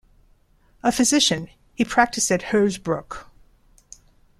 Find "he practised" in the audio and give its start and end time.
1.75-2.31